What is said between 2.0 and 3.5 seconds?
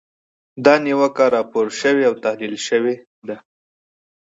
او تحلیل شوې ده.